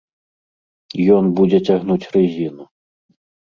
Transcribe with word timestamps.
Ён 1.17 1.29
будзе 1.41 1.57
цягнуць 1.69 2.01
рызіну. 2.17 2.63